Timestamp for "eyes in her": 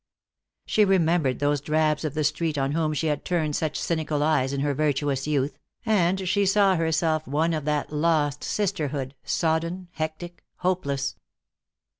4.23-4.73